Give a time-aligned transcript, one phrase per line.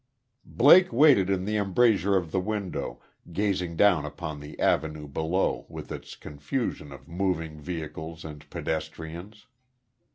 [0.49, 2.99] Blake waited in the embrasure of the window,
[3.31, 9.45] gazing down upon the Avenue below, with its confusion of moving vehicles and pedestrians.